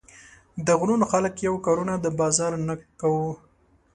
[0.65, 3.29] د غرونو خلک يو، کارونه د بازار نۀ کوو